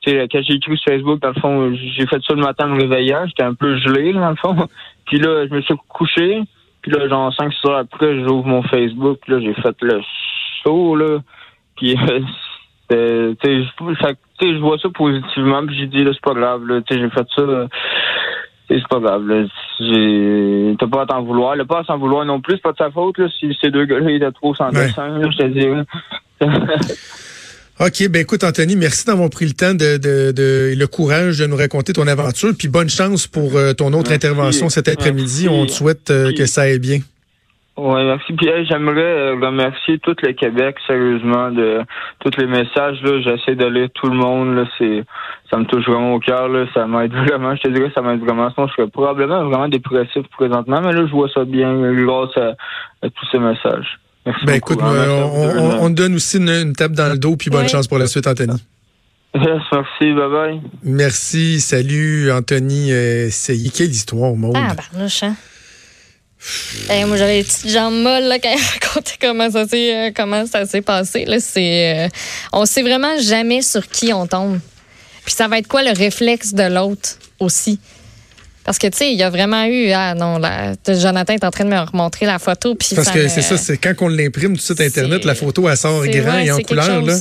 tu 0.00 0.10
sais, 0.10 0.28
quand 0.30 0.40
j'ai 0.42 0.54
écrit 0.54 0.76
sur 0.76 0.92
Facebook, 0.92 1.20
dans 1.20 1.28
le 1.28 1.40
fond, 1.40 1.74
j'ai 1.74 2.06
fait 2.06 2.20
ça 2.26 2.34
le 2.34 2.42
matin 2.42 2.64
en 2.66 2.74
me 2.74 2.80
réveillant. 2.80 3.26
J'étais 3.26 3.44
un 3.44 3.54
peu 3.54 3.76
gelé, 3.76 4.12
là, 4.12 4.20
dans 4.20 4.30
le 4.30 4.36
fond. 4.36 4.68
Puis 5.06 5.18
là, 5.18 5.46
je 5.46 5.54
me 5.54 5.60
suis 5.62 5.74
couché. 5.88 6.42
Puis 6.82 6.90
là, 6.92 7.08
genre, 7.08 7.32
cinq, 7.34 7.52
six 7.52 7.68
heures 7.68 7.78
après, 7.78 8.20
j'ouvre 8.20 8.46
mon 8.46 8.62
Facebook. 8.62 9.18
Puis 9.22 9.32
là, 9.32 9.40
j'ai 9.40 9.54
fait 9.54 9.76
le 9.82 10.00
show, 10.64 10.96
là. 10.96 11.18
Puis, 11.76 11.96
euh, 12.92 13.34
tu 13.42 13.64
sais, 13.64 13.64
je 14.40 14.58
vois 14.58 14.78
ça 14.78 14.88
positivement. 14.88 15.64
Puis 15.66 15.76
j'ai 15.78 15.86
dit, 15.86 16.02
là, 16.02 16.10
c'est 16.12 16.22
pas 16.22 16.34
grave, 16.34 16.66
là. 16.66 16.80
Tu 16.80 16.94
sais, 16.94 17.00
j'ai 17.00 17.10
fait 17.10 17.26
ça. 17.36 17.68
C'est 18.78 18.88
pas 18.88 19.00
grave. 19.00 19.24
T'as 20.78 20.86
pas 20.86 21.02
à 21.02 21.06
t'en 21.06 21.22
vouloir. 21.22 21.56
Le 21.56 21.64
pas 21.64 21.80
à 21.80 21.84
s'en 21.84 21.98
vouloir 21.98 22.24
non 22.24 22.40
plus, 22.40 22.54
c'est 22.54 22.62
pas 22.62 22.72
de 22.72 22.78
sa 22.78 22.90
faute. 22.90 23.18
Là, 23.18 23.28
si 23.38 23.56
ces 23.60 23.70
deux 23.70 23.84
gars-là 23.84 24.10
étaient 24.10 24.32
trop 24.32 24.54
sans 24.54 24.70
dessin, 24.70 25.20
je 25.30 25.36
te 25.36 25.46
dis. 25.48 25.66
OK, 27.80 28.08
ben 28.10 28.20
écoute, 28.20 28.44
Anthony, 28.44 28.76
merci 28.76 29.06
d'avoir 29.06 29.30
pris 29.30 29.46
le 29.46 29.52
temps 29.52 29.72
de, 29.72 29.96
de, 29.96 30.32
de, 30.32 30.74
le 30.76 30.86
courage 30.86 31.38
de 31.38 31.46
nous 31.46 31.56
raconter 31.56 31.94
ton 31.94 32.06
aventure. 32.06 32.52
Puis 32.56 32.68
bonne 32.68 32.90
chance 32.90 33.26
pour 33.26 33.56
euh, 33.56 33.72
ton 33.72 33.94
autre 33.94 34.12
intervention 34.12 34.68
cet 34.68 34.86
après-midi. 34.86 35.48
On 35.48 35.64
te 35.64 35.70
souhaite 35.70 36.10
euh, 36.10 36.30
que 36.34 36.44
ça 36.44 36.62
aille 36.62 36.78
bien. 36.78 36.98
Oui, 37.82 38.04
merci. 38.04 38.34
Puis 38.34 38.46
j'aimerais 38.68 39.00
euh, 39.00 39.34
remercier 39.40 39.98
tout 40.00 40.14
le 40.22 40.32
Québec, 40.32 40.76
sérieusement, 40.86 41.50
de 41.50 41.80
tous 42.18 42.38
les 42.38 42.46
messages. 42.46 43.00
Là, 43.02 43.22
j'essaie 43.22 43.54
de 43.54 43.64
lire 43.64 43.88
tout 43.94 44.06
le 44.06 44.16
monde. 44.16 44.54
Là, 44.54 44.64
c'est, 44.76 45.02
ça 45.50 45.56
me 45.56 45.64
touche 45.64 45.86
vraiment 45.86 46.12
au 46.12 46.20
cœur. 46.20 46.48
Là, 46.50 46.66
ça 46.74 46.86
m'aide 46.86 47.12
vraiment. 47.26 47.56
Je 47.56 47.62
te 47.62 47.68
dirais, 47.68 47.90
ça 47.94 48.02
m'aide 48.02 48.20
vraiment. 48.20 48.50
Sinon, 48.50 48.68
je 48.68 48.74
serais 48.74 48.88
probablement 48.88 49.44
vraiment 49.46 49.68
dépressif 49.68 50.26
présentement, 50.36 50.82
mais 50.82 50.92
là, 50.92 51.06
je 51.06 51.10
vois 51.10 51.30
ça 51.32 51.44
bien 51.44 51.74
grâce 52.04 52.36
à, 52.36 53.08
tous 53.08 53.26
ces 53.32 53.38
messages. 53.38 53.98
Merci 54.26 54.44
ben 54.44 54.56
écoute, 54.56 54.78
on, 54.82 55.84
on, 55.84 55.88
donne 55.88 56.16
aussi 56.16 56.36
une, 56.36 56.74
tape 56.74 56.92
dans 56.92 57.10
le 57.10 57.18
dos, 57.18 57.36
puis 57.36 57.48
bonne 57.48 57.68
chance 57.68 57.88
pour 57.88 57.96
la 57.96 58.06
suite, 58.06 58.26
Anthony. 58.26 58.62
merci, 59.34 60.12
bye 60.12 60.30
bye. 60.30 60.60
Merci, 60.82 61.60
salut 61.60 62.30
Anthony. 62.30 62.92
Euh, 62.92 63.28
c'est 63.30 63.56
quelle 63.74 63.88
histoire, 63.88 64.34
Maud? 64.34 64.54
Ah, 64.54 64.74
barnouche, 64.74 65.22
hein? 65.22 65.34
Moi, 67.06 67.16
j'avais 67.16 67.38
les 67.38 67.44
petites 67.44 67.68
jambes 67.68 67.94
molles 67.94 68.24
là, 68.24 68.38
quand 68.38 68.50
elle 68.50 68.80
racontait 68.80 69.14
comment 69.20 69.50
ça 69.50 69.66
s'est, 69.66 69.94
euh, 69.94 70.10
comment 70.14 70.46
ça 70.46 70.66
s'est 70.66 70.82
passé. 70.82 71.24
Là, 71.24 71.38
c'est, 71.40 72.06
euh, 72.06 72.08
on 72.52 72.66
sait 72.66 72.82
vraiment 72.82 73.18
jamais 73.20 73.62
sur 73.62 73.86
qui 73.88 74.12
on 74.12 74.26
tombe. 74.26 74.60
Puis 75.24 75.34
ça 75.34 75.48
va 75.48 75.58
être 75.58 75.68
quoi 75.68 75.82
le 75.82 75.92
réflexe 75.92 76.54
de 76.54 76.64
l'autre 76.64 77.10
aussi? 77.38 77.78
Parce 78.64 78.78
que, 78.78 78.86
tu 78.88 78.98
sais, 78.98 79.12
il 79.12 79.18
y 79.18 79.22
a 79.22 79.30
vraiment 79.30 79.64
eu. 79.64 79.90
Ah 79.90 80.14
non, 80.14 80.38
là, 80.38 80.74
Jonathan 80.86 81.32
est 81.32 81.44
en 81.44 81.50
train 81.50 81.64
de 81.64 81.70
me 81.70 81.78
remontrer 81.78 82.26
la 82.26 82.38
photo. 82.38 82.74
Puis 82.74 82.94
Parce 82.94 83.10
que 83.10 83.26
c'est 83.28 83.42
ça, 83.42 83.56
c'est 83.56 83.78
quand 83.78 83.94
on 84.00 84.08
l'imprime 84.08 84.56
tout 84.56 84.62
site 84.62 84.80
Internet, 84.80 85.24
la 85.24 85.34
photo, 85.34 85.68
elle 85.68 85.76
sort 85.76 86.06
grand 86.06 86.38
et 86.38 86.52
en 86.52 86.58
couleur. 86.58 87.02
Là. 87.02 87.16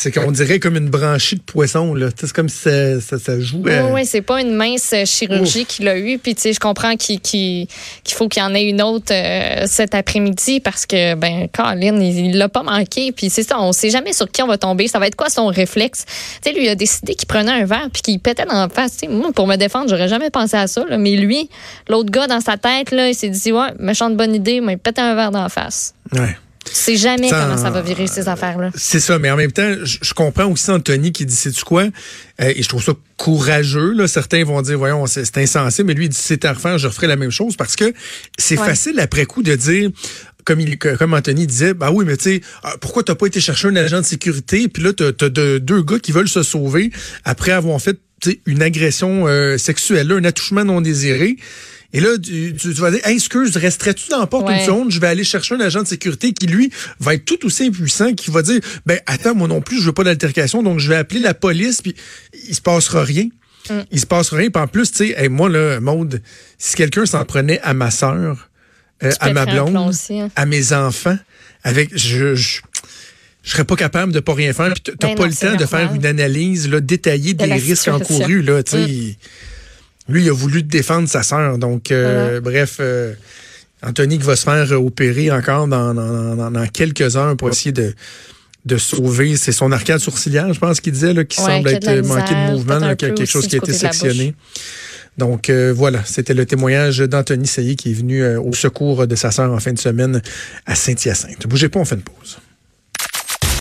C'est 0.00 0.12
qu'on 0.12 0.30
dirait 0.30 0.60
comme 0.60 0.76
une 0.76 0.90
branchie 0.90 1.34
de 1.34 1.42
poisson, 1.42 1.92
là. 1.92 2.06
C'est 2.16 2.32
comme 2.32 2.48
si 2.48 2.58
ça, 2.58 3.00
ça, 3.00 3.18
ça 3.18 3.40
joue. 3.40 3.62
Oui, 3.64 3.72
oui, 3.92 4.06
c'est 4.06 4.22
pas 4.22 4.40
une 4.40 4.54
mince 4.54 4.94
chirurgie 5.04 5.64
qu'il 5.66 5.88
a 5.88 5.98
eue. 5.98 6.18
Puis, 6.18 6.36
tu 6.36 6.42
sais, 6.42 6.52
je 6.52 6.60
comprends 6.60 6.94
qu'il 6.94 7.66
faut 8.08 8.28
qu'il 8.28 8.40
y 8.40 8.46
en 8.46 8.54
ait 8.54 8.62
une 8.62 8.80
autre 8.80 9.12
euh, 9.12 9.64
cet 9.66 9.96
après-midi 9.96 10.60
parce 10.60 10.86
que, 10.86 11.16
ben, 11.16 11.48
Colin, 11.52 12.00
il 12.00 12.38
l'a 12.38 12.48
pas 12.48 12.62
manqué. 12.62 13.10
Puis, 13.10 13.28
c'est 13.28 13.42
ça, 13.42 13.60
on 13.60 13.72
sait 13.72 13.90
jamais 13.90 14.12
sur 14.12 14.30
qui 14.30 14.40
on 14.40 14.46
va 14.46 14.56
tomber. 14.56 14.86
Ça 14.86 15.00
va 15.00 15.08
être 15.08 15.16
quoi 15.16 15.30
son 15.30 15.48
réflexe? 15.48 16.04
Tu 16.06 16.50
sais, 16.50 16.56
lui, 16.56 16.66
il 16.66 16.68
a 16.68 16.76
décidé 16.76 17.16
qu'il 17.16 17.26
prenait 17.26 17.50
un 17.50 17.64
verre 17.64 17.88
puis 17.92 18.02
qu'il 18.02 18.20
pétait 18.20 18.44
dans 18.44 18.60
la 18.60 18.68
face. 18.68 18.98
moi, 19.08 19.32
pour 19.32 19.48
me 19.48 19.56
défendre, 19.56 19.88
j'aurais 19.88 20.06
jamais 20.06 20.30
pensé 20.30 20.56
à 20.56 20.68
ça. 20.68 20.84
Là. 20.88 20.96
Mais 20.96 21.16
lui, 21.16 21.50
l'autre 21.88 22.12
gars 22.12 22.28
dans 22.28 22.40
sa 22.40 22.56
tête, 22.56 22.92
là, 22.92 23.08
il 23.08 23.16
s'est 23.16 23.30
dit, 23.30 23.50
ouais, 23.50 23.72
méchante 23.80 24.16
bonne 24.16 24.36
idée, 24.36 24.60
mais 24.60 24.74
il 24.74 24.78
pétait 24.78 25.00
un 25.00 25.16
verre 25.16 25.32
dans 25.32 25.42
la 25.42 25.48
face. 25.48 25.92
Ouais. 26.12 26.36
Tu 26.68 26.74
sais 26.74 26.96
jamais 26.96 27.30
comment 27.30 27.56
ça 27.56 27.70
va 27.70 27.80
virer 27.82 28.06
ces 28.06 28.28
affaires-là. 28.28 28.70
C'est 28.74 29.00
ça, 29.00 29.18
mais 29.18 29.30
en 29.30 29.36
même 29.36 29.52
temps, 29.52 29.74
je, 29.82 30.14
comprends 30.14 30.46
aussi 30.46 30.70
Anthony 30.70 31.12
qui 31.12 31.26
dit, 31.26 31.34
c'est 31.34 31.52
tu 31.52 31.64
quoi? 31.64 31.84
Euh, 32.40 32.52
et 32.54 32.62
je 32.62 32.68
trouve 32.68 32.82
ça 32.82 32.92
courageux. 33.16 33.92
Là. 33.92 34.08
Certains 34.08 34.44
vont 34.44 34.60
dire, 34.62 34.78
voyons, 34.78 35.06
c'est 35.06 35.38
insensé, 35.38 35.84
mais 35.84 35.94
lui, 35.94 36.06
il 36.06 36.08
dit, 36.10 36.18
c'est 36.18 36.44
à 36.44 36.52
refaire, 36.52 36.78
je 36.78 36.88
referai 36.88 37.06
la 37.06 37.16
même 37.16 37.30
chose 37.30 37.56
parce 37.56 37.76
que 37.76 37.92
c'est 38.38 38.56
facile 38.56 39.00
après 39.00 39.26
coup 39.26 39.42
de 39.42 39.54
dire, 39.54 39.90
comme, 40.44 40.60
il, 40.60 40.78
comme 40.78 41.14
Anthony 41.14 41.46
disait, 41.46 41.74
bah 41.74 41.90
oui, 41.92 42.04
mais 42.06 42.16
tu 42.16 42.24
sais, 42.24 42.40
ah, 42.62 42.74
pourquoi 42.80 43.02
t'as 43.02 43.14
pas 43.14 43.26
été 43.26 43.40
chercher 43.40 43.68
un 43.68 43.76
agent 43.76 44.00
de 44.00 44.06
sécurité? 44.06 44.68
Puis 44.68 44.82
là, 44.82 44.92
t'as 44.92 45.26
as 45.26 45.28
deux 45.28 45.82
gars 45.82 45.98
qui 45.98 46.12
veulent 46.12 46.28
se 46.28 46.42
sauver 46.42 46.90
après 47.24 47.52
avoir 47.52 47.80
fait 47.80 47.98
une 48.46 48.62
agression 48.62 49.26
euh, 49.26 49.58
sexuelle, 49.58 50.10
un 50.12 50.24
attouchement 50.24 50.64
non 50.64 50.80
désiré. 50.80 51.36
Et 51.92 52.00
là, 52.00 52.18
tu, 52.18 52.52
vas 52.72 52.90
dire, 52.90 53.00
excuse, 53.06 53.56
resterais-tu 53.56 54.10
dans 54.10 54.18
la 54.18 54.26
porte 54.26 54.48
une 54.50 54.60
seconde? 54.60 54.90
Je 54.90 55.00
vais 55.00 55.06
aller 55.06 55.24
chercher 55.24 55.54
un 55.54 55.60
agent 55.60 55.82
de 55.82 55.88
sécurité 55.88 56.32
qui, 56.32 56.46
lui, 56.46 56.70
va 57.00 57.14
être 57.14 57.24
tout 57.24 57.46
aussi 57.46 57.64
impuissant, 57.64 58.12
qui 58.12 58.30
va 58.30 58.42
dire, 58.42 58.60
ben, 58.84 59.00
attends, 59.06 59.34
moi 59.34 59.48
non 59.48 59.62
plus, 59.62 59.80
je 59.80 59.86
veux 59.86 59.92
pas 59.92 60.04
d'altercation, 60.04 60.62
donc 60.62 60.80
je 60.80 60.88
vais 60.88 60.96
appeler 60.96 61.20
la 61.20 61.32
police, 61.32 61.80
puis 61.80 61.94
il 62.46 62.54
se 62.54 62.60
passera 62.60 63.02
rien. 63.02 63.28
Mm. 63.70 63.80
Il 63.90 64.00
se 64.00 64.06
passera 64.06 64.36
rien. 64.36 64.50
Puis 64.50 64.62
en 64.62 64.66
plus, 64.66 64.92
tu 64.92 65.14
sais, 65.14 65.28
moi, 65.30 65.48
là, 65.48 65.80
Maude, 65.80 66.20
si 66.58 66.76
quelqu'un 66.76 67.06
s'en 67.06 67.24
prenait 67.24 67.60
à 67.60 67.72
ma 67.72 67.90
sœur, 67.90 68.50
euh, 69.02 69.10
à 69.20 69.32
ma 69.32 69.46
blonde, 69.46 69.76
hein. 69.76 70.28
à 70.36 70.44
mes 70.44 70.74
enfants, 70.74 71.18
avec, 71.64 71.96
je, 71.96 72.34
je 72.34 72.60
je 73.48 73.52
serais 73.52 73.64
pas 73.64 73.76
capable 73.76 74.12
de 74.12 74.20
pas 74.20 74.34
rien 74.34 74.52
faire. 74.52 74.74
Puis 74.74 74.94
t'as 74.98 75.08
ben 75.08 75.14
pas 75.14 75.26
le 75.26 75.32
temps 75.32 75.56
de 75.56 75.64
faire 75.64 75.94
une 75.94 76.04
analyse 76.04 76.68
là, 76.68 76.80
détaillée 76.80 77.32
des 77.32 77.50
risques 77.50 77.88
encourus. 77.88 78.42
Là, 78.42 78.62
tu 78.62 78.72
sais. 78.72 78.86
Mm. 78.86 79.14
Lui, 80.08 80.24
il 80.24 80.28
a 80.28 80.32
voulu 80.32 80.62
défendre 80.62 81.08
sa 81.08 81.22
sœur. 81.22 81.58
Donc, 81.58 81.90
euh, 81.90 82.40
bref, 82.40 82.78
euh, 82.80 83.14
Anthony 83.82 84.18
qui 84.18 84.24
va 84.24 84.36
se 84.36 84.44
faire 84.44 84.82
opérer 84.82 85.30
encore 85.30 85.68
dans, 85.68 85.94
dans, 85.94 86.66
quelques 86.68 87.16
heures 87.16 87.36
pour 87.36 87.50
essayer 87.50 87.72
de, 87.72 87.94
de 88.64 88.76
sauver. 88.78 89.36
C'est 89.36 89.52
son 89.52 89.70
arcade 89.70 89.98
sourcilière, 89.98 90.52
je 90.52 90.58
pense 90.58 90.80
qu'il 90.80 90.92
disait, 90.92 91.12
là, 91.12 91.24
qui 91.24 91.36
semble 91.36 91.68
être 91.68 92.06
manqué 92.06 92.34
de 92.34 92.52
mouvement, 92.52 92.96
quelque 92.96 93.26
chose 93.26 93.46
qui 93.46 93.56
a 93.56 93.58
été 93.58 93.72
sectionné. 93.72 94.34
Donc 95.18 95.50
euh, 95.50 95.72
voilà, 95.76 96.04
c'était 96.04 96.32
le 96.32 96.46
témoignage 96.46 96.98
d'Anthony 96.98 97.48
Sailly 97.48 97.74
qui 97.74 97.90
est 97.90 97.94
venu 97.94 98.24
au 98.36 98.52
secours 98.52 99.04
de 99.04 99.16
sa 99.16 99.32
sœur 99.32 99.52
en 99.52 99.58
fin 99.58 99.72
de 99.72 99.78
semaine 99.78 100.22
à 100.64 100.76
Saint-Hyacinthe. 100.76 101.44
Bougez 101.48 101.68
pas, 101.68 101.80
on 101.80 101.84
fait 101.84 101.96
une 101.96 102.02
pause. 102.02 102.38